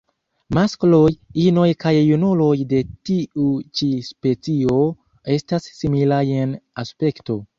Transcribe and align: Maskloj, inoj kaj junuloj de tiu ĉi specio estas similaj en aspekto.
Maskloj, 0.57 1.09
inoj 1.41 1.65
kaj 1.83 1.91
junuloj 1.97 2.55
de 2.71 2.79
tiu 3.09 3.51
ĉi 3.81 3.91
specio 4.09 4.81
estas 5.37 5.71
similaj 5.83 6.23
en 6.45 6.57
aspekto. 6.85 7.41